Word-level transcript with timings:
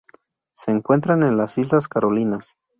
Se 0.51 0.71
encuentran 0.71 1.21
en 1.21 1.37
las 1.37 1.59
Islas 1.59 1.87
Carolinas. 1.87 2.57